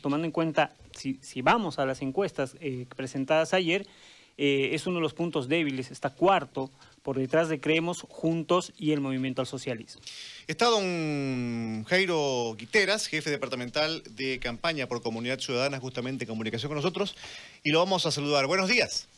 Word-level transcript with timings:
tomando 0.00 0.26
en 0.26 0.32
cuenta, 0.32 0.74
si, 0.96 1.18
si 1.22 1.42
vamos 1.42 1.78
a 1.78 1.86
las 1.86 2.02
encuestas 2.02 2.56
eh, 2.60 2.86
presentadas 2.96 3.54
ayer, 3.54 3.86
eh, 4.38 4.70
es 4.74 4.86
uno 4.86 4.96
de 4.96 5.02
los 5.02 5.12
puntos 5.12 5.48
débiles, 5.48 5.90
está 5.90 6.10
cuarto 6.10 6.70
por 7.02 7.18
detrás 7.18 7.48
de 7.48 7.60
Creemos, 7.60 8.06
Juntos 8.08 8.72
y 8.78 8.92
el 8.92 9.00
Movimiento 9.00 9.42
al 9.42 9.46
Socialismo. 9.46 10.00
Está 10.46 10.66
don 10.66 11.84
Jairo 11.84 12.54
Guiteras, 12.56 13.06
jefe 13.06 13.30
departamental 13.30 14.02
de 14.10 14.38
campaña 14.38 14.86
por 14.86 15.02
Comunidad 15.02 15.38
Ciudadana, 15.40 15.78
justamente 15.78 16.24
en 16.24 16.28
comunicación 16.28 16.68
con 16.70 16.76
nosotros, 16.76 17.16
y 17.62 17.70
lo 17.70 17.80
vamos 17.80 18.06
a 18.06 18.10
saludar. 18.10 18.46
Buenos 18.46 18.68
días. 18.68 19.08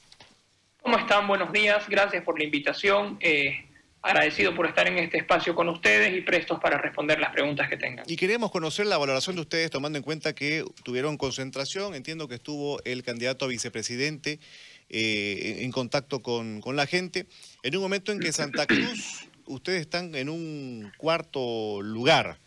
¿Cómo 0.82 0.98
están? 0.98 1.28
Buenos 1.28 1.52
días. 1.52 1.88
Gracias 1.88 2.24
por 2.24 2.38
la 2.38 2.44
invitación. 2.44 3.16
Eh, 3.20 3.64
agradecido 4.02 4.54
por 4.54 4.66
estar 4.66 4.86
en 4.88 4.98
este 4.98 5.18
espacio 5.18 5.54
con 5.54 5.68
ustedes 5.68 6.14
y 6.16 6.20
prestos 6.22 6.60
para 6.60 6.76
responder 6.76 7.20
las 7.20 7.30
preguntas 7.30 7.68
que 7.68 7.76
tengan. 7.76 8.04
Y 8.08 8.16
queremos 8.16 8.50
conocer 8.50 8.86
la 8.86 8.98
valoración 8.98 9.36
de 9.36 9.42
ustedes, 9.42 9.70
tomando 9.70 9.96
en 9.96 10.02
cuenta 10.02 10.34
que 10.34 10.64
tuvieron 10.82 11.16
concentración. 11.16 11.94
Entiendo 11.94 12.26
que 12.26 12.34
estuvo 12.34 12.82
el 12.84 13.02
candidato 13.04 13.44
a 13.44 13.48
vicepresidente 13.48 14.40
eh, 14.88 15.58
en 15.60 15.70
contacto 15.70 16.20
con, 16.20 16.60
con 16.60 16.76
la 16.76 16.86
gente, 16.86 17.26
en 17.62 17.76
un 17.76 17.82
momento 17.82 18.12
en 18.12 18.20
que 18.20 18.32
Santa 18.32 18.66
Cruz, 18.66 19.28
ustedes 19.46 19.80
están 19.80 20.14
en 20.14 20.28
un 20.28 20.92
cuarto 20.98 21.80
lugar 21.80 22.38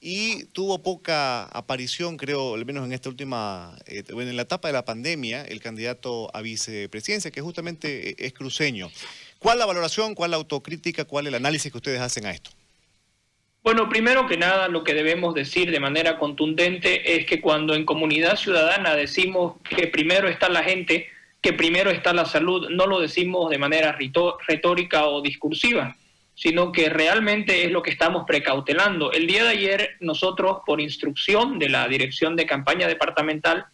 y 0.00 0.44
tuvo 0.46 0.82
poca 0.82 1.44
aparición, 1.44 2.16
creo, 2.16 2.54
al 2.54 2.64
menos 2.66 2.84
en 2.84 2.92
esta 2.92 3.08
última, 3.08 3.76
eh, 3.86 4.04
en 4.08 4.36
la 4.36 4.42
etapa 4.42 4.68
de 4.68 4.74
la 4.74 4.84
pandemia, 4.84 5.42
el 5.42 5.60
candidato 5.60 6.30
a 6.34 6.42
vicepresidencia, 6.42 7.30
que 7.30 7.40
justamente 7.40 8.24
es 8.24 8.32
cruceño. 8.32 8.90
¿Cuál 9.38 9.58
la 9.58 9.66
valoración, 9.66 10.14
cuál 10.14 10.32
la 10.32 10.36
autocrítica, 10.36 11.04
cuál 11.04 11.26
el 11.26 11.34
análisis 11.34 11.70
que 11.70 11.78
ustedes 11.78 12.00
hacen 12.00 12.26
a 12.26 12.30
esto? 12.30 12.50
Bueno, 13.62 13.88
primero 13.88 14.28
que 14.28 14.36
nada, 14.36 14.68
lo 14.68 14.84
que 14.84 14.94
debemos 14.94 15.34
decir 15.34 15.72
de 15.72 15.80
manera 15.80 16.18
contundente 16.18 17.16
es 17.16 17.26
que 17.26 17.40
cuando 17.40 17.74
en 17.74 17.84
comunidad 17.84 18.36
ciudadana 18.36 18.94
decimos 18.94 19.56
que 19.68 19.88
primero 19.88 20.28
está 20.28 20.48
la 20.48 20.62
gente, 20.62 21.08
que 21.40 21.52
primero 21.52 21.90
está 21.90 22.12
la 22.12 22.26
salud, 22.26 22.68
no 22.70 22.86
lo 22.86 23.00
decimos 23.00 23.50
de 23.50 23.58
manera 23.58 23.98
retórica 24.46 25.06
o 25.06 25.20
discursiva, 25.20 25.96
sino 26.36 26.70
que 26.70 26.88
realmente 26.88 27.64
es 27.64 27.72
lo 27.72 27.82
que 27.82 27.90
estamos 27.90 28.24
precautelando. 28.24 29.10
El 29.10 29.26
día 29.26 29.42
de 29.42 29.50
ayer 29.50 29.96
nosotros, 29.98 30.58
por 30.64 30.80
instrucción 30.80 31.58
de 31.58 31.68
la 31.68 31.88
Dirección 31.88 32.36
de 32.36 32.46
Campaña 32.46 32.86
Departamental, 32.86 33.66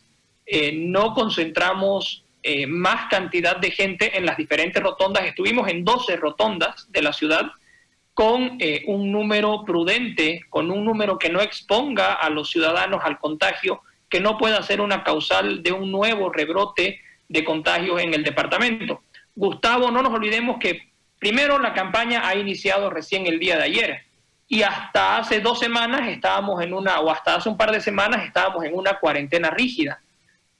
eh, 0.46 0.72
no 0.72 1.12
concentramos 1.12 2.24
eh, 2.42 2.66
más 2.66 3.08
cantidad 3.08 3.56
de 3.56 3.70
gente 3.70 4.16
en 4.18 4.26
las 4.26 4.36
diferentes 4.36 4.82
rotondas. 4.82 5.24
Estuvimos 5.24 5.68
en 5.68 5.84
12 5.84 6.16
rotondas 6.16 6.90
de 6.90 7.02
la 7.02 7.12
ciudad 7.12 7.52
con 8.14 8.56
eh, 8.58 8.82
un 8.88 9.12
número 9.12 9.64
prudente, 9.64 10.42
con 10.50 10.70
un 10.70 10.84
número 10.84 11.18
que 11.18 11.30
no 11.30 11.40
exponga 11.40 12.14
a 12.14 12.28
los 12.30 12.50
ciudadanos 12.50 13.00
al 13.04 13.18
contagio, 13.18 13.82
que 14.10 14.20
no 14.20 14.36
pueda 14.36 14.62
ser 14.62 14.80
una 14.80 15.04
causal 15.04 15.62
de 15.62 15.72
un 15.72 15.92
nuevo 15.92 16.30
rebrote 16.30 17.00
de 17.28 17.44
contagios 17.44 18.02
en 18.02 18.12
el 18.12 18.24
departamento. 18.24 19.02
Gustavo, 19.34 19.90
no 19.90 20.02
nos 20.02 20.12
olvidemos 20.12 20.58
que 20.58 20.90
primero 21.18 21.58
la 21.60 21.72
campaña 21.72 22.26
ha 22.26 22.34
iniciado 22.34 22.90
recién 22.90 23.26
el 23.26 23.38
día 23.38 23.56
de 23.56 23.62
ayer 23.62 24.02
y 24.48 24.62
hasta 24.62 25.16
hace 25.16 25.40
dos 25.40 25.60
semanas 25.60 26.08
estábamos 26.08 26.60
en 26.60 26.74
una, 26.74 27.00
o 27.00 27.08
hasta 27.08 27.36
hace 27.36 27.48
un 27.48 27.56
par 27.56 27.70
de 27.70 27.80
semanas 27.80 28.26
estábamos 28.26 28.64
en 28.64 28.74
una 28.74 28.98
cuarentena 28.98 29.48
rígida 29.48 30.01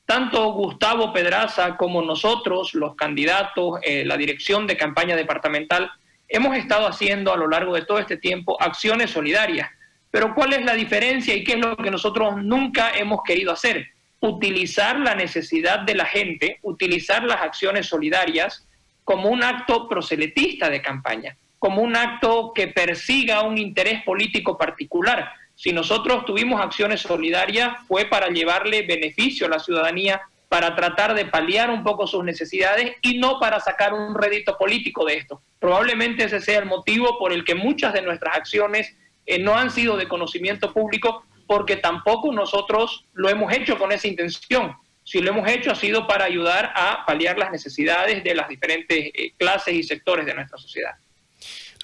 tanto 0.07 0.53
Gustavo 0.53 1.13
Pedraza 1.13 1.77
como 1.77 2.03
nosotros, 2.03 2.75
los 2.75 2.95
candidatos, 2.97 3.79
eh, 3.83 4.05
la 4.05 4.17
dirección 4.17 4.67
de 4.67 4.77
campaña 4.77 5.17
departamental, 5.17 5.91
hemos 6.29 6.57
estado 6.57 6.87
haciendo 6.87 7.33
a 7.33 7.37
lo 7.37 7.49
largo 7.49 7.75
de 7.75 7.85
todo 7.85 7.99
este 7.99 8.17
tiempo 8.17 8.61
acciones 8.61 9.11
solidarias. 9.11 9.71
Pero 10.11 10.35
¿cuál 10.35 10.53
es 10.53 10.65
la 10.65 10.75
diferencia 10.75 11.35
y 11.35 11.45
qué 11.45 11.53
es 11.53 11.59
lo 11.59 11.77
que 11.77 11.91
nosotros 11.91 12.37
nunca 12.43 12.91
hemos 12.95 13.23
querido 13.23 13.53
hacer? 13.53 13.89
Utilizar 14.21 14.99
la 14.99 15.15
necesidad 15.15 15.81
de 15.81 15.95
la 15.95 16.05
gente, 16.05 16.59
utilizar 16.63 17.25
las 17.25 17.41
acciones 17.41 17.87
solidarias 17.87 18.67
como 19.05 19.31
un 19.31 19.43
acto 19.43 19.89
proselitista 19.89 20.69
de 20.69 20.83
campaña, 20.83 21.37
como 21.59 21.83
un 21.83 21.97
acto 21.97 22.53
que 22.55 22.69
persiga 22.69 23.43
un 23.43 23.59
interés 23.59 24.03
político 24.05 24.59
particular 24.59 25.33
si 25.63 25.73
nosotros 25.73 26.25
tuvimos 26.25 26.61
acciones 26.61 27.03
solidarias 27.03 27.77
fue 27.87 28.07
para 28.07 28.27
llevarle 28.31 28.83
beneficio 28.83 29.47
a 29.47 29.49
la 29.49 29.61
ciudadanía, 29.61 30.21
para 30.49 30.75
tratar 30.75 31.15
de 31.15 31.25
paliar 31.25 31.71
un 31.71 31.85
poco 31.85 32.09
sus 32.09 32.25
necesidades 32.25 32.97
y 33.01 33.21
no 33.21 33.39
para 33.39 33.61
sacar 33.61 33.95
un 33.95 34.13
rédito 34.17 34.59
político 34.59 35.05
de 35.05 35.19
esto. 35.19 35.41
Probablemente 35.61 36.25
ese 36.25 36.41
sea 36.41 36.59
el 36.59 36.67
motivo 36.67 37.17
por 37.17 37.33
el 37.33 37.45
que 37.45 37.55
muchas 37.55 37.93
de 37.93 38.03
nuestras 38.03 38.39
acciones 38.39 38.93
eh, 39.25 39.39
no 39.39 39.57
han 39.57 39.71
sido 39.71 39.97
de 39.97 40.09
conocimiento 40.09 40.73
público 40.73 41.25
porque 41.47 41.77
tampoco 41.77 42.33
nosotros 42.33 43.05
lo 43.13 43.29
hemos 43.29 43.53
hecho 43.53 43.79
con 43.79 43.93
esa 43.93 44.09
intención. 44.09 44.75
Si 45.05 45.21
lo 45.21 45.31
hemos 45.31 45.49
hecho 45.49 45.71
ha 45.71 45.77
sido 45.77 46.09
para 46.09 46.25
ayudar 46.25 46.73
a 46.75 47.07
paliar 47.07 47.39
las 47.39 47.53
necesidades 47.53 48.25
de 48.25 48.35
las 48.35 48.49
diferentes 48.49 49.13
eh, 49.15 49.33
clases 49.39 49.75
y 49.75 49.85
sectores 49.85 50.27
de 50.27 50.35
nuestra 50.35 50.59
sociedad. 50.59 50.95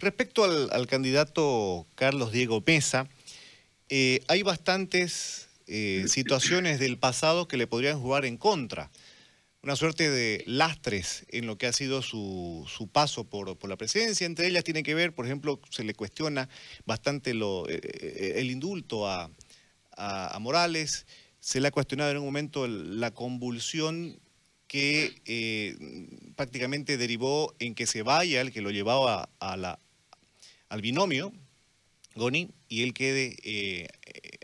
Respecto 0.01 0.43
al, 0.43 0.69
al 0.73 0.89
candidato 0.89 1.87
Carlos 1.95 2.33
Diego 2.33 2.61
Mesa, 2.67 3.07
eh, 3.91 4.23
hay 4.29 4.43
bastantes 4.43 5.49
eh, 5.67 6.05
situaciones 6.09 6.79
del 6.79 6.99
pasado 6.99 7.49
que 7.49 7.57
le 7.57 7.67
podrían 7.67 8.01
jugar 8.01 8.25
en 8.25 8.37
contra. 8.37 8.91
Una 9.63 9.77
suerte 9.77 10.11
de 10.11 10.45
lastres 10.47 11.25
en 11.29 11.47
lo 11.47 11.59
que 11.59 11.67
ha 11.67 11.73
sido 11.73 12.01
su, 12.03 12.89
paso 12.93 13.25
por, 13.25 13.69
la 13.69 13.77
presidencia. 13.77 14.27
Entre 14.27 14.47
ellas 14.47 14.65
tiene 14.65 14.83
que 14.83 14.95
ver, 14.95 15.15
por 15.15 15.27
ejemplo, 15.27 15.61
se 15.71 15.85
le 15.85 15.95
cuestiona 15.95 16.49
bastante 16.87 17.33
eh, 17.33 18.35
el 18.37 18.51
indulto 18.51 19.09
a, 19.09 19.31
Morales. 20.39 21.07
Se 21.41 21.61
le 21.61 21.69
ha 21.69 21.71
cuestionado 21.73 22.13
en 22.13 22.19
un 22.19 22.25
momento 22.25 22.69
la 22.69 23.11
convulsión 23.13 24.21
que 24.69 25.77
prácticamente 26.37 26.97
derivó 26.97 27.55
en 27.59 27.75
que 27.75 27.87
se 27.87 28.03
vaya 28.03 28.41
el 28.41 28.53
que 28.53 28.61
lo 28.61 28.71
llevaba 28.71 29.29
al 29.41 30.81
binomio, 30.81 31.33
Goni, 32.19 32.51
y 32.69 32.83
él 32.83 32.93
quede 32.93 33.37
eh, 33.43 33.89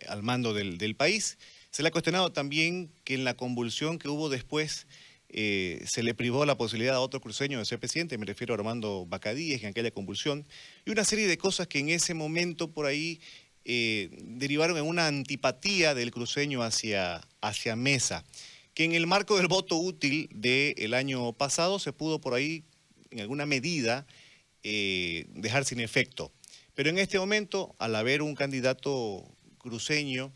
al 0.09 0.23
mando 0.23 0.55
del, 0.55 0.97
país. 0.97 1.37
Se 1.71 1.83
le 1.83 1.89
ha 1.89 1.93
cuestionado 1.93 2.33
también 2.33 2.91
que 3.05 3.15
en 3.15 3.25
la 3.25 3.37
convulsión 3.37 3.99
que 3.99 4.09
hubo 4.09 4.31
después 4.31 4.87
eh, 5.29 5.85
se 5.87 6.03
le 6.03 6.15
privó 6.15 6.47
la 6.47 6.57
posibilidad 6.57 6.95
a 6.95 7.01
otro 7.01 7.21
cruceño 7.21 7.59
de 7.59 7.65
ser 7.65 7.81
presidente, 7.81 8.17
me 8.17 8.27
refiero 8.27 8.55
a 8.55 8.57
Armando 8.57 9.05
Bacadíes 9.07 9.63
en 9.63 9.71
aquella 9.71 9.91
convulsión, 9.91 10.47
y 10.87 10.91
una 10.91 11.05
serie 11.05 11.27
de 11.27 11.37
cosas 11.37 11.67
que 11.67 11.81
en 11.81 11.91
ese 11.91 12.15
momento 12.15 12.71
por 12.71 12.87
ahí 12.87 13.21
eh, 13.65 14.11
derivaron 14.23 14.77
en 14.77 14.85
una 14.85 15.07
antipatía 15.07 15.95
del 15.95 16.13
cruceño 16.13 16.63
hacia, 16.63 17.21
hacia 17.41 17.77
Mesa, 17.77 18.25
que 18.73 18.85
en 18.85 18.93
el 18.93 19.07
marco 19.07 19.37
del 19.37 19.49
voto 19.49 19.77
útil 19.77 20.29
del 20.33 20.95
año 20.95 21.33
pasado 21.33 21.79
se 21.79 21.93
pudo 21.93 22.21
por 22.21 22.35
ahí, 22.35 22.65
en 23.11 23.21
alguna 23.21 23.47
medida, 23.47 24.07
dejar 24.63 25.65
sin 25.65 25.79
efecto. 25.79 26.33
Pero 26.75 26.91
en 26.91 26.99
este 26.99 27.19
momento, 27.19 27.75
al 27.79 27.95
haber 27.95 28.23
un 28.23 28.35
candidato 28.35 29.25
cruceño 29.59 30.33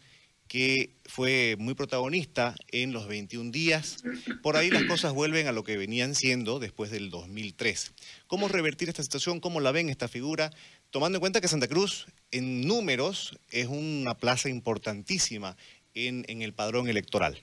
que 0.47 0.94
fue 1.04 1.56
muy 1.59 1.75
protagonista 1.75 2.54
en 2.69 2.93
los 2.93 3.06
21 3.06 3.50
días, 3.50 4.03
por 4.43 4.56
ahí 4.56 4.71
las 4.71 4.84
cosas 4.84 5.12
vuelven 5.12 5.47
a 5.47 5.53
lo 5.53 5.62
que 5.62 5.76
venían 5.76 6.15
siendo 6.15 6.59
después 6.59 6.91
del 6.91 7.10
2003. 7.10 7.93
¿Cómo 8.26 8.49
revertir 8.49 8.88
esta 8.88 9.03
situación? 9.03 9.41
¿Cómo 9.41 9.60
la 9.60 9.72
ven 9.72 9.91
esta 9.91 10.09
figura? 10.09 10.50
Tomando 10.91 11.16
en 11.16 11.21
cuenta 11.21 11.41
que 11.41 11.49
Santa 11.49 11.69
Cruz 11.69 12.06
en 12.31 12.66
números 12.66 13.38
es 13.50 13.66
una 13.66 14.15
plaza 14.15 14.49
importantísima 14.49 15.56
en, 15.93 16.25
en 16.28 16.41
el 16.41 16.55
padrón 16.55 16.88
electoral. 16.88 17.38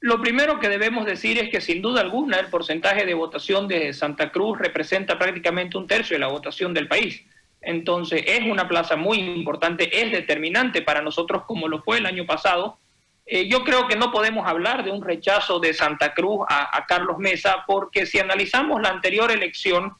Lo 0.00 0.20
primero 0.20 0.58
que 0.58 0.68
debemos 0.68 1.06
decir 1.06 1.38
es 1.38 1.50
que 1.50 1.60
sin 1.60 1.82
duda 1.82 2.00
alguna 2.00 2.38
el 2.38 2.46
porcentaje 2.48 3.06
de 3.06 3.14
votación 3.14 3.68
de 3.68 3.92
Santa 3.92 4.32
Cruz 4.32 4.58
representa 4.58 5.18
prácticamente 5.18 5.78
un 5.78 5.86
tercio 5.86 6.16
de 6.16 6.20
la 6.20 6.28
votación 6.28 6.74
del 6.74 6.88
país. 6.88 7.24
Entonces 7.66 8.22
es 8.26 8.42
una 8.42 8.68
plaza 8.68 8.94
muy 8.94 9.18
importante, 9.18 10.00
es 10.00 10.12
determinante 10.12 10.82
para 10.82 11.02
nosotros 11.02 11.42
como 11.46 11.66
lo 11.66 11.82
fue 11.82 11.98
el 11.98 12.06
año 12.06 12.24
pasado. 12.24 12.78
Eh, 13.26 13.48
yo 13.48 13.64
creo 13.64 13.88
que 13.88 13.96
no 13.96 14.12
podemos 14.12 14.46
hablar 14.46 14.84
de 14.84 14.92
un 14.92 15.02
rechazo 15.02 15.58
de 15.58 15.74
Santa 15.74 16.14
Cruz 16.14 16.46
a, 16.48 16.86
Carlos 16.86 17.18
Mesa 17.18 17.64
porque 17.66 18.06
si 18.06 18.20
analizamos 18.20 18.80
la 18.80 18.90
anterior 18.90 19.32
elección, 19.32 19.96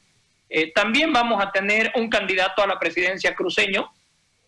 eh, 0.49 0.71
también 0.71 1.11
vamos 1.11 1.43
a 1.43 1.51
tener 1.51 1.91
un 1.95 2.09
candidato 2.09 2.63
a 2.63 2.67
la 2.67 2.79
presidencia 2.79 3.35
cruceño, 3.35 3.91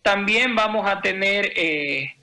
también 0.00 0.56
vamos 0.56 0.88
a 0.88 1.02
tener 1.02 1.52
eh, 1.54 2.14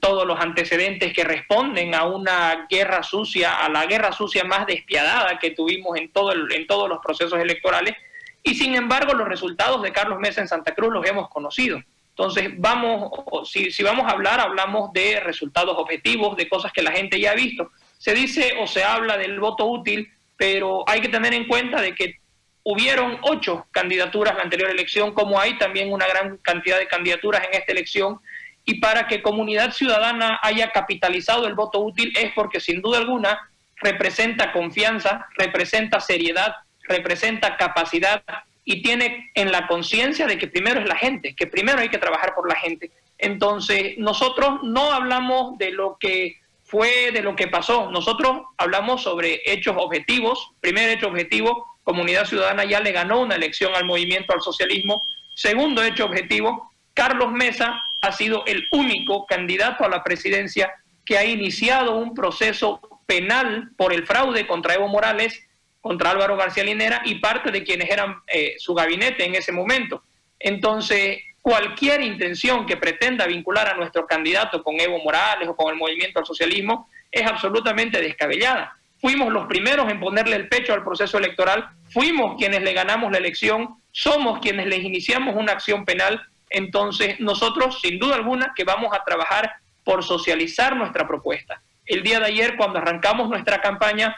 todos 0.00 0.24
los 0.24 0.38
antecedentes 0.38 1.12
que 1.12 1.24
responden 1.24 1.96
a 1.96 2.04
una 2.04 2.68
guerra 2.70 3.02
sucia, 3.02 3.58
a 3.58 3.68
la 3.68 3.86
guerra 3.86 4.12
sucia 4.12 4.44
más 4.44 4.68
despiadada 4.68 5.40
que 5.40 5.50
tuvimos 5.50 5.98
en, 5.98 6.12
todo 6.12 6.32
en 6.32 6.64
todos 6.68 6.88
los 6.88 7.00
procesos 7.00 7.40
electorales 7.40 7.96
y 8.44 8.54
sin 8.54 8.74
embargo, 8.74 9.14
los 9.14 9.26
resultados 9.26 9.82
de 9.82 9.90
Carlos 9.90 10.20
Mesa 10.20 10.42
en 10.42 10.48
Santa 10.48 10.74
Cruz 10.74 10.92
los 10.92 11.06
hemos 11.06 11.30
conocido. 11.30 11.82
Entonces, 12.10 12.50
vamos, 12.58 13.10
si, 13.50 13.72
si 13.72 13.82
vamos 13.82 14.06
a 14.06 14.10
hablar, 14.10 14.38
hablamos 14.38 14.92
de 14.92 15.18
resultados 15.18 15.76
objetivos, 15.76 16.36
de 16.36 16.48
cosas 16.48 16.70
que 16.70 16.82
la 16.82 16.92
gente 16.92 17.18
ya 17.18 17.32
ha 17.32 17.34
visto. 17.34 17.72
Se 17.98 18.14
dice 18.14 18.54
o 18.60 18.66
se 18.66 18.84
habla 18.84 19.16
del 19.16 19.40
voto 19.40 19.64
útil, 19.66 20.12
pero 20.36 20.84
hay 20.86 21.00
que 21.00 21.08
tener 21.08 21.32
en 21.32 21.48
cuenta 21.48 21.80
de 21.80 21.94
que 21.94 22.18
hubieron 22.64 23.18
ocho 23.22 23.66
candidaturas 23.70 24.32
en 24.32 24.38
la 24.38 24.44
anterior 24.44 24.70
elección, 24.70 25.12
como 25.12 25.40
hay 25.40 25.56
también 25.58 25.90
una 25.90 26.06
gran 26.06 26.36
cantidad 26.36 26.78
de 26.78 26.86
candidaturas 26.86 27.42
en 27.46 27.58
esta 27.58 27.72
elección, 27.72 28.20
y 28.66 28.74
para 28.74 29.06
que 29.06 29.22
Comunidad 29.22 29.72
Ciudadana 29.72 30.38
haya 30.42 30.70
capitalizado 30.70 31.46
el 31.46 31.54
voto 31.54 31.80
útil 31.80 32.12
es 32.16 32.32
porque 32.34 32.60
sin 32.60 32.80
duda 32.80 32.98
alguna 32.98 33.38
representa 33.76 34.52
confianza, 34.52 35.26
representa 35.36 36.00
seriedad, 36.00 36.54
representa 36.84 37.56
capacidad 37.56 38.22
y 38.64 38.82
tiene 38.82 39.30
en 39.34 39.52
la 39.52 39.66
conciencia 39.66 40.26
de 40.26 40.38
que 40.38 40.46
primero 40.46 40.80
es 40.80 40.88
la 40.88 40.96
gente, 40.96 41.34
que 41.34 41.46
primero 41.46 41.78
hay 41.78 41.88
que 41.88 41.98
trabajar 41.98 42.34
por 42.34 42.48
la 42.48 42.56
gente. 42.56 42.90
Entonces, 43.18 43.98
nosotros 43.98 44.60
no 44.62 44.92
hablamos 44.92 45.58
de 45.58 45.70
lo 45.70 45.96
que 45.98 46.36
fue, 46.62 47.10
de 47.12 47.22
lo 47.22 47.36
que 47.36 47.46
pasó, 47.46 47.90
nosotros 47.90 48.42
hablamos 48.56 49.02
sobre 49.02 49.42
hechos 49.44 49.76
objetivos. 49.78 50.52
Primer 50.60 50.88
hecho 50.88 51.08
objetivo, 51.08 51.66
Comunidad 51.84 52.24
Ciudadana 52.24 52.64
ya 52.64 52.80
le 52.80 52.92
ganó 52.92 53.20
una 53.20 53.36
elección 53.36 53.74
al 53.74 53.84
movimiento 53.84 54.32
al 54.32 54.40
socialismo. 54.40 55.02
Segundo 55.34 55.82
hecho 55.84 56.06
objetivo, 56.06 56.72
Carlos 56.94 57.32
Mesa 57.32 57.82
ha 58.00 58.12
sido 58.12 58.44
el 58.46 58.66
único 58.72 59.26
candidato 59.26 59.84
a 59.84 59.88
la 59.88 60.02
presidencia 60.02 60.72
que 61.04 61.18
ha 61.18 61.24
iniciado 61.24 61.96
un 61.96 62.14
proceso 62.14 62.80
penal 63.06 63.70
por 63.76 63.92
el 63.92 64.06
fraude 64.06 64.46
contra 64.46 64.74
Evo 64.74 64.88
Morales, 64.88 65.46
contra 65.84 66.12
Álvaro 66.12 66.34
García 66.34 66.64
Linera 66.64 67.02
y 67.04 67.16
parte 67.16 67.50
de 67.50 67.62
quienes 67.62 67.90
eran 67.90 68.22
eh, 68.26 68.54
su 68.56 68.72
gabinete 68.72 69.22
en 69.26 69.34
ese 69.34 69.52
momento. 69.52 70.02
Entonces, 70.38 71.18
cualquier 71.42 72.00
intención 72.00 72.64
que 72.64 72.78
pretenda 72.78 73.26
vincular 73.26 73.68
a 73.68 73.74
nuestro 73.74 74.06
candidato 74.06 74.62
con 74.62 74.80
Evo 74.80 74.98
Morales 75.04 75.46
o 75.46 75.54
con 75.54 75.70
el 75.70 75.78
movimiento 75.78 76.18
al 76.18 76.24
socialismo 76.24 76.88
es 77.12 77.26
absolutamente 77.26 78.00
descabellada. 78.00 78.78
Fuimos 78.98 79.30
los 79.30 79.44
primeros 79.44 79.90
en 79.90 80.00
ponerle 80.00 80.36
el 80.36 80.48
pecho 80.48 80.72
al 80.72 80.82
proceso 80.82 81.18
electoral, 81.18 81.68
fuimos 81.90 82.36
quienes 82.38 82.62
le 82.62 82.72
ganamos 82.72 83.12
la 83.12 83.18
elección, 83.18 83.76
somos 83.92 84.38
quienes 84.40 84.64
les 84.64 84.82
iniciamos 84.82 85.36
una 85.36 85.52
acción 85.52 85.84
penal, 85.84 86.18
entonces 86.48 87.20
nosotros 87.20 87.82
sin 87.82 87.98
duda 87.98 88.14
alguna 88.14 88.54
que 88.56 88.64
vamos 88.64 88.94
a 88.94 89.04
trabajar 89.04 89.52
por 89.84 90.02
socializar 90.02 90.76
nuestra 90.76 91.06
propuesta. 91.06 91.60
El 91.84 92.02
día 92.02 92.20
de 92.20 92.26
ayer, 92.28 92.56
cuando 92.56 92.78
arrancamos 92.78 93.28
nuestra 93.28 93.60
campaña, 93.60 94.16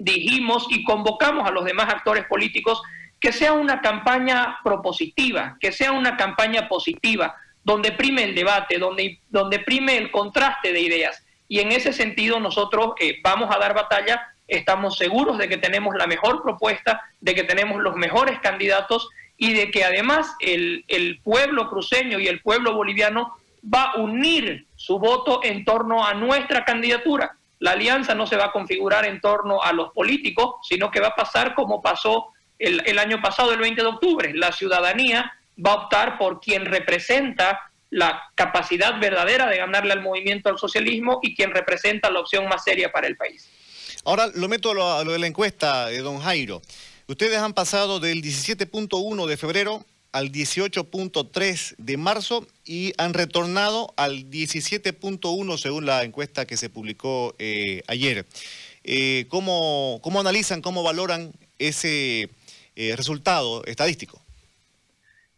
dijimos 0.00 0.66
y 0.70 0.82
convocamos 0.82 1.46
a 1.46 1.52
los 1.52 1.64
demás 1.64 1.88
actores 1.88 2.24
políticos 2.24 2.82
que 3.20 3.32
sea 3.32 3.52
una 3.52 3.80
campaña 3.80 4.58
propositiva, 4.64 5.56
que 5.60 5.72
sea 5.72 5.92
una 5.92 6.16
campaña 6.16 6.68
positiva, 6.68 7.36
donde 7.62 7.92
prime 7.92 8.24
el 8.24 8.34
debate, 8.34 8.78
donde, 8.78 9.20
donde 9.28 9.60
prime 9.60 9.98
el 9.98 10.10
contraste 10.10 10.72
de 10.72 10.80
ideas. 10.80 11.22
Y 11.46 11.60
en 11.60 11.70
ese 11.70 11.92
sentido 11.92 12.40
nosotros 12.40 12.94
eh, 12.98 13.18
vamos 13.22 13.54
a 13.54 13.58
dar 13.58 13.74
batalla, 13.74 14.34
estamos 14.48 14.96
seguros 14.96 15.36
de 15.36 15.48
que 15.48 15.58
tenemos 15.58 15.94
la 15.94 16.06
mejor 16.06 16.42
propuesta, 16.42 17.02
de 17.20 17.34
que 17.34 17.44
tenemos 17.44 17.80
los 17.82 17.94
mejores 17.94 18.40
candidatos 18.40 19.10
y 19.36 19.52
de 19.52 19.70
que 19.70 19.84
además 19.84 20.34
el, 20.40 20.84
el 20.88 21.20
pueblo 21.22 21.68
cruceño 21.68 22.18
y 22.18 22.26
el 22.26 22.40
pueblo 22.40 22.74
boliviano 22.74 23.36
va 23.62 23.90
a 23.90 24.00
unir 24.00 24.66
su 24.76 24.98
voto 24.98 25.40
en 25.42 25.64
torno 25.66 26.06
a 26.06 26.14
nuestra 26.14 26.64
candidatura. 26.64 27.36
La 27.60 27.72
alianza 27.72 28.14
no 28.14 28.26
se 28.26 28.36
va 28.36 28.46
a 28.46 28.52
configurar 28.52 29.06
en 29.06 29.20
torno 29.20 29.62
a 29.62 29.72
los 29.72 29.92
políticos, 29.92 30.56
sino 30.68 30.90
que 30.90 31.00
va 31.00 31.08
a 31.08 31.14
pasar 31.14 31.54
como 31.54 31.80
pasó 31.80 32.32
el, 32.58 32.82
el 32.84 32.98
año 32.98 33.22
pasado, 33.22 33.52
el 33.52 33.60
20 33.60 33.80
de 33.80 33.88
octubre. 33.88 34.32
La 34.34 34.52
ciudadanía 34.52 35.32
va 35.64 35.72
a 35.72 35.74
optar 35.84 36.18
por 36.18 36.40
quien 36.40 36.64
representa 36.66 37.70
la 37.90 38.22
capacidad 38.34 38.98
verdadera 39.00 39.48
de 39.48 39.58
ganarle 39.58 39.92
al 39.92 40.02
movimiento 40.02 40.48
al 40.48 40.58
socialismo 40.58 41.18
y 41.22 41.34
quien 41.34 41.50
representa 41.50 42.10
la 42.10 42.20
opción 42.20 42.48
más 42.48 42.64
seria 42.64 42.90
para 42.92 43.06
el 43.06 43.16
país. 43.16 43.48
Ahora 44.04 44.28
lo 44.34 44.48
meto 44.48 44.70
a 44.70 45.04
lo, 45.04 45.12
de 45.12 45.18
la 45.18 45.26
encuesta 45.26 45.86
de 45.86 45.98
don 45.98 46.20
Jairo. 46.20 46.62
Ustedes 47.08 47.38
han 47.38 47.52
pasado 47.52 47.98
del 47.98 48.22
17.1 48.22 49.26
de 49.26 49.36
febrero 49.36 49.84
al 50.12 50.32
18.3 50.32 51.74
de 51.78 51.96
marzo 51.96 52.46
y 52.64 52.92
han 52.98 53.14
retornado 53.14 53.92
al 53.96 54.30
17.1 54.30 55.56
según 55.58 55.86
la 55.86 56.02
encuesta 56.02 56.46
que 56.46 56.56
se 56.56 56.70
publicó 56.70 57.34
eh, 57.38 57.82
ayer. 57.86 58.26
Eh, 58.82 59.26
¿cómo, 59.28 60.00
¿cómo, 60.02 60.20
analizan, 60.20 60.62
cómo 60.62 60.82
valoran 60.82 61.32
ese 61.58 62.28
eh, 62.76 62.94
resultado 62.96 63.64
estadístico? 63.66 64.20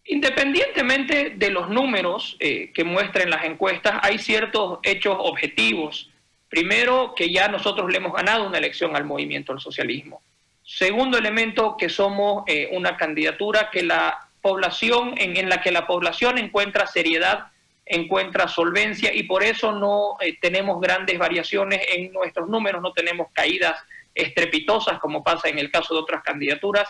Independientemente 0.04 1.34
de 1.36 1.50
los 1.50 1.70
números 1.70 2.36
que 2.40 2.84
muestren 2.84 3.30
las 3.30 3.44
encuestas, 3.44 4.00
hay 4.02 4.18
ciertos 4.18 4.80
hechos 4.82 5.16
objetivos. 5.16 6.10
Primero, 6.48 7.14
que 7.16 7.32
ya 7.32 7.46
nosotros 7.46 7.90
le 7.90 7.98
hemos 7.98 8.12
ganado 8.12 8.46
una 8.46 8.58
elección 8.58 8.96
al 8.96 9.04
movimiento 9.04 9.52
al 9.52 9.60
socialismo. 9.60 10.20
Segundo 10.64 11.16
elemento, 11.16 11.76
que 11.78 11.88
somos 11.88 12.44
una 12.72 12.96
candidatura 12.96 13.70
que 13.72 13.84
la 13.84 14.28
población 14.42 15.14
en, 15.16 15.48
la 15.48 15.62
que 15.62 15.70
la 15.70 15.86
población 15.86 16.36
encuentra 16.36 16.86
seriedad, 16.86 17.46
encuentra 17.86 18.48
solvencia 18.48 19.14
y 19.14 19.22
por 19.22 19.42
eso 19.42 19.72
no 19.72 20.16
eh, 20.20 20.36
tenemos 20.40 20.80
grandes 20.80 21.18
variaciones 21.18 21.80
en 21.88 22.12
nuestros 22.12 22.48
números, 22.48 22.82
no 22.82 22.92
tenemos 22.92 23.28
caídas 23.32 23.80
estrepitosas 24.14 24.98
como 24.98 25.22
pasa 25.22 25.48
en 25.48 25.58
el 25.58 25.70
caso 25.70 25.94
de 25.94 26.00
otras 26.00 26.22
candidaturas 26.22 26.88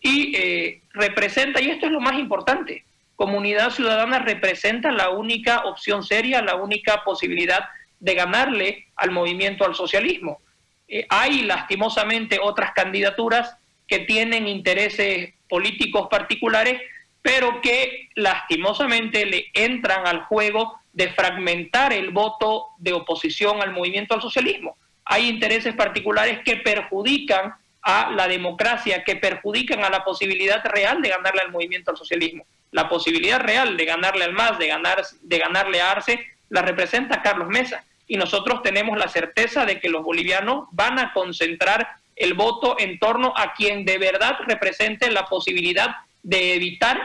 y 0.00 0.36
eh, 0.36 0.82
representa, 0.92 1.60
y 1.60 1.70
esto 1.70 1.86
es 1.86 1.92
lo 1.92 2.00
más 2.00 2.18
importante, 2.18 2.84
Comunidad 3.18 3.70
Ciudadana 3.70 4.20
representa 4.20 4.92
la 4.92 5.10
única 5.10 5.64
opción 5.64 6.04
seria, 6.04 6.40
la 6.40 6.54
única 6.54 7.02
posibilidad 7.02 7.64
de 7.98 8.14
ganarle 8.14 8.86
al 8.94 9.10
movimiento 9.10 9.64
al 9.64 9.74
socialismo. 9.74 10.40
Eh, 10.86 11.04
hay 11.08 11.42
lastimosamente 11.42 12.38
otras 12.40 12.72
candidaturas 12.74 13.56
que 13.88 14.00
tienen 14.00 14.46
intereses 14.46 15.34
políticos 15.48 16.08
particulares, 16.10 16.80
pero 17.22 17.60
que 17.60 18.08
lastimosamente 18.14 19.26
le 19.26 19.46
entran 19.54 20.06
al 20.06 20.20
juego 20.24 20.78
de 20.92 21.08
fragmentar 21.10 21.92
el 21.92 22.10
voto 22.10 22.68
de 22.78 22.92
oposición 22.92 23.60
al 23.62 23.72
movimiento 23.72 24.14
al 24.14 24.22
socialismo. 24.22 24.76
Hay 25.04 25.28
intereses 25.28 25.74
particulares 25.74 26.40
que 26.44 26.56
perjudican 26.56 27.54
a 27.82 28.10
la 28.10 28.28
democracia, 28.28 29.04
que 29.04 29.16
perjudican 29.16 29.82
a 29.84 29.90
la 29.90 30.04
posibilidad 30.04 30.62
real 30.64 31.00
de 31.00 31.08
ganarle 31.08 31.40
al 31.40 31.50
movimiento 31.50 31.90
al 31.90 31.96
socialismo. 31.96 32.44
La 32.72 32.88
posibilidad 32.88 33.40
real 33.40 33.76
de 33.76 33.84
ganarle 33.86 34.24
al 34.24 34.34
MAS, 34.34 34.58
de, 34.58 34.66
ganar, 34.66 35.02
de 35.22 35.38
ganarle 35.38 35.80
a 35.80 35.92
Arce, 35.92 36.26
la 36.50 36.62
representa 36.62 37.22
Carlos 37.22 37.48
Mesa. 37.48 37.84
Y 38.06 38.16
nosotros 38.16 38.62
tenemos 38.62 38.98
la 38.98 39.08
certeza 39.08 39.64
de 39.64 39.80
que 39.80 39.88
los 39.88 40.02
bolivianos 40.02 40.66
van 40.72 40.98
a 40.98 41.12
concentrar 41.12 41.88
el 42.18 42.34
voto 42.34 42.76
en 42.78 42.98
torno 42.98 43.32
a 43.36 43.54
quien 43.54 43.84
de 43.84 43.98
verdad 43.98 44.36
represente 44.46 45.10
la 45.10 45.24
posibilidad 45.26 45.96
de 46.22 46.54
evitar 46.54 47.00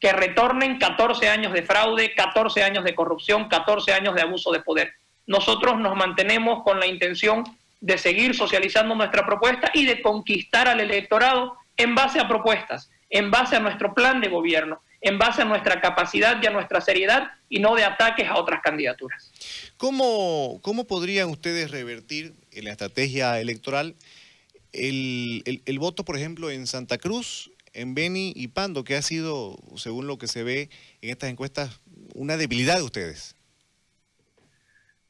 que 0.00 0.12
retornen 0.12 0.78
14 0.78 1.28
años 1.28 1.52
de 1.52 1.62
fraude, 1.62 2.14
14 2.14 2.62
años 2.62 2.84
de 2.84 2.94
corrupción, 2.94 3.48
14 3.48 3.92
años 3.92 4.14
de 4.14 4.22
abuso 4.22 4.52
de 4.52 4.60
poder. 4.60 4.92
Nosotros 5.26 5.78
nos 5.78 5.96
mantenemos 5.96 6.62
con 6.62 6.78
la 6.80 6.86
intención 6.86 7.44
de 7.80 7.98
seguir 7.98 8.34
socializando 8.34 8.94
nuestra 8.94 9.26
propuesta 9.26 9.70
y 9.74 9.84
de 9.84 10.02
conquistar 10.02 10.68
al 10.68 10.80
electorado 10.80 11.56
en 11.76 11.94
base 11.94 12.18
a 12.18 12.28
propuestas, 12.28 12.90
en 13.10 13.30
base 13.30 13.56
a 13.56 13.60
nuestro 13.60 13.94
plan 13.94 14.20
de 14.20 14.28
gobierno, 14.28 14.80
en 15.00 15.18
base 15.18 15.42
a 15.42 15.44
nuestra 15.44 15.80
capacidad 15.80 16.42
y 16.42 16.46
a 16.46 16.50
nuestra 16.50 16.80
seriedad 16.80 17.30
y 17.48 17.60
no 17.60 17.74
de 17.74 17.84
ataques 17.84 18.28
a 18.28 18.36
otras 18.36 18.60
candidaturas. 18.62 19.30
¿Cómo, 19.76 20.58
cómo 20.62 20.86
podrían 20.86 21.28
ustedes 21.28 21.70
revertir 21.70 22.34
en 22.52 22.64
la 22.64 22.70
estrategia 22.70 23.38
electoral 23.40 23.94
el, 24.76 25.62
el, 25.64 25.78
voto, 25.78 26.04
por 26.04 26.16
ejemplo, 26.16 26.50
en 26.50 26.66
Santa 26.66 26.98
Cruz, 26.98 27.50
en 27.72 27.94
Beni 27.94 28.32
y 28.34 28.48
Pando, 28.48 28.84
que 28.84 28.96
ha 28.96 29.02
sido, 29.02 29.56
según 29.76 30.06
lo 30.06 30.18
que 30.18 30.28
se 30.28 30.42
ve 30.42 30.70
en 31.02 31.10
estas 31.10 31.30
encuestas, 31.30 31.80
una 32.14 32.36
debilidad 32.36 32.76
de 32.76 32.82
ustedes. 32.82 33.36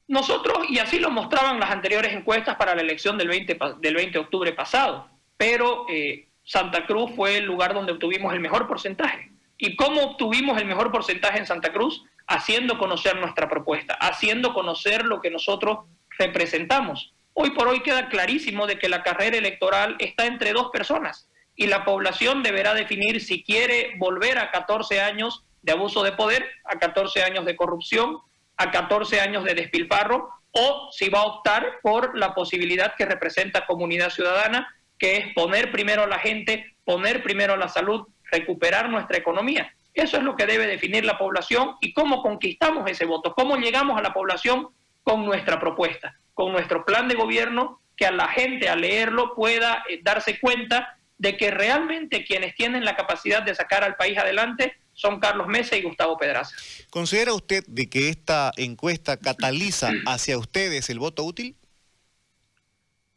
Nosotros, 0.09 0.59
y 0.69 0.79
así 0.79 0.99
lo 0.99 1.11
mostraban 1.11 1.59
las 1.59 1.71
anteriores 1.71 2.13
encuestas 2.13 2.57
para 2.57 2.75
la 2.75 2.83
elección 2.83 3.19
del 3.19 3.29
20, 3.29 3.59
del 3.81 3.95
20 3.95 4.13
de 4.13 4.19
octubre 4.19 4.53
pasado, 4.53 5.09
pero 5.37 5.87
eh, 5.89 6.29
Santa 6.45 6.87
Cruz 6.87 7.11
fue 7.17 7.39
el 7.39 7.45
lugar 7.45 7.75
donde 7.75 7.93
obtuvimos 7.93 8.33
el 8.33 8.41
mejor 8.41 8.69
porcentaje. 8.69 9.33
¿Y 9.59 9.75
cómo 9.75 10.03
obtuvimos 10.03 10.61
el 10.61 10.67
mejor 10.67 10.93
porcentaje 10.93 11.39
en 11.39 11.47
Santa 11.47 11.73
Cruz? 11.73 12.05
Haciendo 12.29 12.79
conocer 12.79 13.17
nuestra 13.17 13.49
propuesta, 13.49 13.95
haciendo 13.95 14.55
conocer 14.55 15.05
lo 15.05 15.21
que 15.21 15.31
nosotros 15.31 15.87
representamos. 16.19 17.15
Hoy 17.39 17.51
por 17.51 17.69
hoy 17.69 17.81
queda 17.81 18.09
clarísimo 18.09 18.67
de 18.67 18.79
que 18.79 18.89
la 18.89 19.03
carrera 19.03 19.37
electoral 19.37 19.97
está 19.99 20.25
entre 20.25 20.55
dos 20.55 20.71
personas 20.71 21.29
y 21.55 21.67
la 21.67 21.85
población 21.85 22.43
deberá 22.43 22.73
definir 22.73 23.21
si 23.21 23.45
quiere 23.45 23.93
volver 23.99 24.39
a 24.39 24.51
14 24.51 25.03
años 25.03 25.45
de 25.61 25.73
abuso 25.73 26.03
de 26.03 26.13
poder, 26.13 26.49
a 26.65 26.79
14 26.79 27.25
años 27.25 27.45
de 27.45 27.55
corrupción, 27.55 28.21
a 28.57 28.71
14 28.71 29.21
años 29.21 29.45
de 29.45 29.53
despilfarro 29.53 30.31
o 30.53 30.89
si 30.93 31.11
va 31.11 31.19
a 31.19 31.27
optar 31.27 31.81
por 31.83 32.17
la 32.19 32.35
posibilidad 32.35 32.95
que 32.95 33.05
representa 33.05 33.67
comunidad 33.67 34.09
ciudadana, 34.09 34.75
que 34.99 35.19
es 35.19 35.35
poner 35.35 35.71
primero 35.71 36.05
a 36.05 36.07
la 36.07 36.19
gente, 36.19 36.75
poner 36.87 37.23
primero 37.23 37.59
la 37.59 37.69
salud, 37.69 38.07
recuperar 38.33 38.89
nuestra 38.89 39.19
economía. 39.19 39.75
Eso 39.93 40.17
es 40.17 40.23
lo 40.23 40.37
que 40.37 40.47
debe 40.47 40.67
definir 40.67 41.05
la 41.05 41.19
población 41.19 41.77
y 41.83 41.93
cómo 41.93 42.23
conquistamos 42.23 42.91
ese 42.91 43.05
voto, 43.05 43.35
cómo 43.35 43.57
llegamos 43.57 43.99
a 43.99 44.03
la 44.03 44.15
población 44.15 44.69
con 45.03 45.27
nuestra 45.27 45.61
propuesta 45.61 46.17
con 46.37 46.53
nuestro 46.53 46.85
plan 46.85 47.09
de 47.09 47.15
gobierno 47.15 47.81
que 47.97 48.05
a 48.05 48.11
la 48.11 48.29
gente 48.29 48.69
al 48.69 48.83
leerlo 48.83 49.35
pueda 49.35 49.83
eh, 49.89 50.01
darse 50.03 50.39
cuenta 50.39 50.99
de 51.17 51.39
que 51.39 51.51
realmente 51.51 52.25
quienes 52.25 52.55
tienen 52.55 52.85
la 52.85 52.95
capacidad 52.95 53.43
de 53.43 53.55
sacar 53.55 53.83
al 53.83 53.97
país 53.97 54.19
adelante 54.19 54.77
son 54.93 55.19
Carlos 55.19 55.47
Mesa 55.47 55.77
y 55.77 55.83
Gustavo 55.83 56.19
Pedraza. 56.19 56.55
¿Considera 56.91 57.33
usted 57.33 57.65
de 57.67 57.89
que 57.89 58.11
esta 58.11 58.53
encuesta 58.59 59.17
cataliza 59.17 59.93
hacia 60.07 60.37
ustedes 60.37 60.91
el 60.91 60.99
voto 60.99 61.25
útil? 61.25 61.57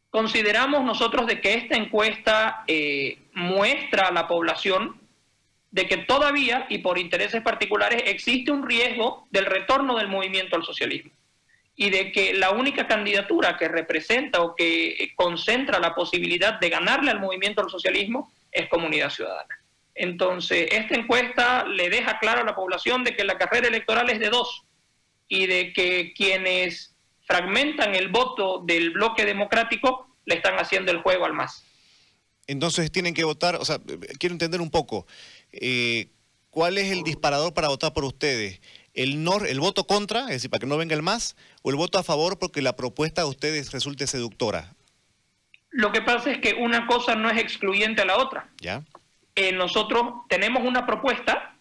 Consideramos 0.08 0.82
nosotros 0.82 1.26
de 1.26 1.42
que 1.42 1.52
esta 1.52 1.76
encuesta 1.76 2.64
eh, 2.66 3.18
muestra 3.34 4.08
a 4.08 4.12
la 4.12 4.28
población 4.28 4.98
de 5.72 5.86
que 5.86 5.98
todavía 5.98 6.64
y 6.70 6.78
por 6.78 6.96
intereses 6.96 7.42
particulares 7.42 8.02
existe 8.06 8.50
un 8.50 8.66
riesgo 8.66 9.28
del 9.30 9.44
retorno 9.44 9.98
del 9.98 10.08
movimiento 10.08 10.56
al 10.56 10.64
socialismo 10.64 11.12
y 11.80 11.88
de 11.88 12.12
que 12.12 12.34
la 12.34 12.50
única 12.50 12.86
candidatura 12.86 13.56
que 13.56 13.66
representa 13.66 14.42
o 14.42 14.54
que 14.54 15.12
concentra 15.16 15.78
la 15.78 15.94
posibilidad 15.94 16.60
de 16.60 16.68
ganarle 16.68 17.10
al 17.10 17.20
movimiento 17.20 17.62
al 17.62 17.70
socialismo 17.70 18.30
es 18.52 18.68
Comunidad 18.68 19.08
Ciudadana. 19.08 19.64
Entonces, 19.94 20.68
esta 20.72 20.94
encuesta 20.94 21.64
le 21.64 21.88
deja 21.88 22.18
claro 22.18 22.42
a 22.42 22.44
la 22.44 22.54
población 22.54 23.02
de 23.02 23.16
que 23.16 23.24
la 23.24 23.38
carrera 23.38 23.68
electoral 23.68 24.10
es 24.10 24.20
de 24.20 24.28
dos 24.28 24.64
y 25.26 25.46
de 25.46 25.72
que 25.72 26.12
quienes 26.14 26.94
fragmentan 27.22 27.94
el 27.94 28.08
voto 28.08 28.62
del 28.62 28.90
bloque 28.90 29.24
democrático 29.24 30.06
le 30.26 30.34
están 30.34 30.56
haciendo 30.56 30.92
el 30.92 31.00
juego 31.00 31.24
al 31.24 31.32
MAS. 31.32 31.64
Entonces 32.46 32.92
tienen 32.92 33.14
que 33.14 33.24
votar, 33.24 33.56
o 33.56 33.64
sea, 33.64 33.80
quiero 34.18 34.34
entender 34.34 34.60
un 34.60 34.70
poco, 34.70 35.06
eh, 35.50 36.08
¿cuál 36.50 36.76
es 36.76 36.92
el 36.92 37.04
disparador 37.04 37.54
para 37.54 37.68
votar 37.68 37.94
por 37.94 38.04
ustedes? 38.04 38.60
¿El, 38.94 39.22
no, 39.22 39.38
¿El 39.44 39.60
voto 39.60 39.84
contra, 39.84 40.22
es 40.22 40.28
decir, 40.28 40.50
para 40.50 40.60
que 40.60 40.66
no 40.66 40.76
venga 40.76 40.94
el 40.94 41.02
MAS, 41.02 41.36
o 41.62 41.70
el 41.70 41.76
voto 41.76 41.98
a 41.98 42.02
favor 42.02 42.38
porque 42.38 42.62
la 42.62 42.76
propuesta 42.76 43.22
de 43.22 43.28
ustedes 43.28 43.72
resulte 43.72 44.06
seductora? 44.06 44.74
Lo 45.70 45.92
que 45.92 46.02
pasa 46.02 46.32
es 46.32 46.38
que 46.38 46.54
una 46.54 46.86
cosa 46.86 47.14
no 47.14 47.30
es 47.30 47.38
excluyente 47.38 48.02
a 48.02 48.04
la 48.04 48.16
otra. 48.16 48.48
¿Ya? 48.60 48.82
Eh, 49.36 49.52
nosotros 49.52 50.26
tenemos 50.28 50.64
una 50.64 50.86
propuesta 50.86 51.54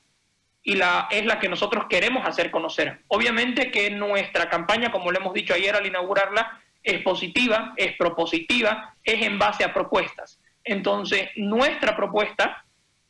y 0.64 0.76
la, 0.76 1.08
es 1.12 1.26
la 1.26 1.40
que 1.40 1.50
nosotros 1.50 1.86
queremos 1.90 2.26
hacer 2.28 2.52
conocer. 2.52 3.02
Obviamente 3.08 3.72
que 3.72 3.92
nuestra 3.92 4.50
campaña, 4.50 4.92
como 4.92 5.12
lo 5.12 5.20
hemos 5.20 5.34
dicho 5.34 5.54
ayer 5.54 5.76
al 5.76 5.86
inaugurarla, 5.86 6.62
es 6.84 7.02
positiva, 7.04 7.74
es 7.78 7.96
propositiva, 7.98 8.96
es 9.04 9.22
en 9.26 9.38
base 9.38 9.64
a 9.64 9.74
propuestas. 9.74 10.40
Entonces, 10.64 11.30
nuestra 11.36 11.96
propuesta 11.96 12.66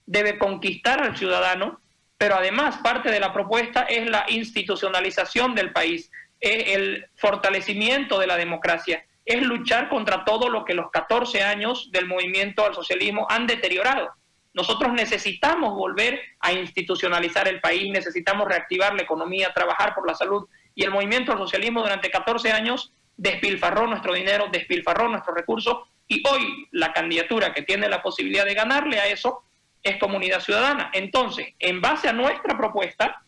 debe 0.05 0.37
conquistar 0.37 1.01
al 1.01 1.17
ciudadano, 1.17 1.79
pero 2.19 2.35
además 2.35 2.77
parte 2.83 3.09
de 3.09 3.21
la 3.21 3.31
propuesta 3.31 3.83
es 3.83 4.07
la 4.09 4.25
institucionalización 4.27 5.55
del 5.55 5.71
país, 5.71 6.11
es 6.41 6.75
el 6.75 7.07
fortalecimiento 7.15 8.19
de 8.19 8.27
la 8.27 8.35
democracia, 8.35 9.05
es 9.25 9.41
luchar 9.41 9.87
contra 9.87 10.25
todo 10.25 10.49
lo 10.49 10.65
que 10.65 10.73
los 10.73 10.91
14 10.91 11.43
años 11.43 11.89
del 11.93 12.07
movimiento 12.07 12.65
al 12.65 12.75
socialismo 12.75 13.25
han 13.29 13.47
deteriorado. 13.47 14.09
Nosotros 14.53 14.91
necesitamos 14.91 15.73
volver 15.75 16.19
a 16.41 16.51
institucionalizar 16.51 17.47
el 17.47 17.61
país, 17.61 17.89
necesitamos 17.89 18.49
reactivar 18.49 18.93
la 18.95 19.03
economía, 19.03 19.53
trabajar 19.53 19.95
por 19.95 20.05
la 20.05 20.13
salud. 20.13 20.45
Y 20.75 20.83
el 20.83 20.91
movimiento 20.91 21.31
al 21.31 21.37
socialismo 21.37 21.81
durante 21.81 22.11
14 22.11 22.51
años 22.51 22.91
despilfarró 23.15 23.87
nuestro 23.87 24.13
dinero, 24.13 24.47
despilfarró 24.51 25.07
nuestros 25.07 25.37
recursos. 25.37 25.87
Y 26.05 26.21
hoy 26.27 26.67
la 26.71 26.91
candidatura 26.91 27.53
que 27.53 27.61
tiene 27.61 27.87
la 27.87 28.01
posibilidad 28.01 28.43
de 28.43 28.55
ganarle 28.55 28.99
a 28.99 29.07
eso 29.07 29.45
es 29.83 29.97
Comunidad 29.97 30.41
Ciudadana. 30.41 30.91
Entonces, 30.93 31.47
en 31.59 31.81
base 31.81 32.07
a 32.09 32.13
nuestra 32.13 32.57
propuesta, 32.57 33.23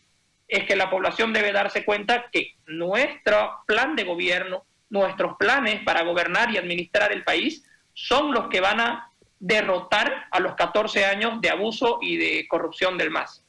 es 0.48 0.64
que 0.64 0.76
la 0.76 0.90
población 0.90 1.32
debe 1.32 1.52
darse 1.52 1.84
cuenta 1.84 2.26
que 2.30 2.56
nuestro 2.66 3.62
plan 3.66 3.96
de 3.96 4.04
gobierno, 4.04 4.64
nuestros 4.90 5.36
planes 5.38 5.82
para 5.82 6.02
gobernar 6.02 6.50
y 6.50 6.58
administrar 6.58 7.12
el 7.12 7.24
país 7.24 7.64
son 7.94 8.32
los 8.32 8.48
que 8.48 8.60
van 8.60 8.80
a 8.80 9.10
derrotar 9.38 10.26
a 10.30 10.40
los 10.40 10.54
14 10.54 11.04
años 11.04 11.40
de 11.40 11.50
abuso 11.50 11.98
y 12.02 12.16
de 12.16 12.46
corrupción 12.48 12.98
del 12.98 13.10
MAS. 13.10 13.42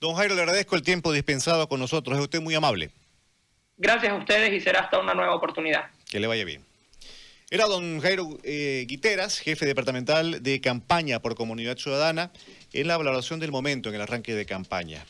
Don 0.00 0.16
Jairo, 0.16 0.34
le 0.34 0.42
agradezco 0.42 0.74
el 0.74 0.82
tiempo 0.82 1.12
dispensado 1.12 1.68
con 1.68 1.78
nosotros. 1.78 2.18
Es 2.18 2.24
usted 2.24 2.40
muy 2.40 2.54
amable. 2.54 2.90
Gracias 3.76 4.12
a 4.12 4.16
ustedes 4.16 4.52
y 4.52 4.60
será 4.60 4.80
hasta 4.80 4.98
una 4.98 5.14
nueva 5.14 5.34
oportunidad. 5.34 5.90
Que 6.10 6.18
le 6.18 6.26
vaya 6.26 6.44
bien. 6.44 6.64
Era 7.52 7.66
don 7.66 8.00
Jairo 8.00 8.38
eh, 8.44 8.86
Guiteras, 8.88 9.38
jefe 9.38 9.66
departamental 9.66 10.42
de 10.42 10.62
campaña 10.62 11.20
por 11.20 11.34
Comunidad 11.34 11.76
Ciudadana, 11.76 12.32
en 12.72 12.86
la 12.86 12.96
valoración 12.96 13.40
del 13.40 13.52
momento 13.52 13.90
en 13.90 13.96
el 13.96 14.00
arranque 14.00 14.34
de 14.34 14.46
campaña. 14.46 15.04